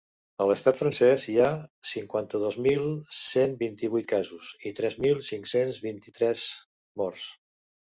A 0.43 0.45
l’estat 0.51 0.77
francès 0.77 1.25
hi 1.33 1.35
ha 1.43 1.49
cinquanta-dos 1.89 2.57
mil 2.69 2.87
cent 3.19 3.55
vint-i-vuit 3.61 4.09
casos 4.15 4.51
i 4.71 4.75
tres 4.81 4.99
mil 5.07 5.23
cinc-cents 5.31 5.81
vint-i-tres 5.87 6.49
morts. 7.05 7.31